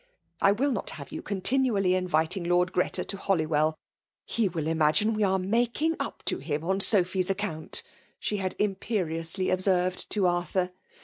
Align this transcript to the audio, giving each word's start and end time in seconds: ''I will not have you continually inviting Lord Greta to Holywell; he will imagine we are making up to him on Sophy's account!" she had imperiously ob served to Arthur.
''I 0.41 0.51
will 0.51 0.71
not 0.71 0.89
have 0.97 1.11
you 1.11 1.21
continually 1.21 1.93
inviting 1.93 2.43
Lord 2.45 2.71
Greta 2.71 3.05
to 3.05 3.17
Holywell; 3.17 3.77
he 4.25 4.49
will 4.49 4.65
imagine 4.65 5.13
we 5.13 5.21
are 5.21 5.37
making 5.37 5.95
up 5.99 6.25
to 6.25 6.39
him 6.39 6.63
on 6.63 6.79
Sophy's 6.79 7.29
account!" 7.29 7.83
she 8.19 8.37
had 8.37 8.55
imperiously 8.57 9.51
ob 9.51 9.61
served 9.61 10.09
to 10.09 10.25
Arthur. 10.25 10.71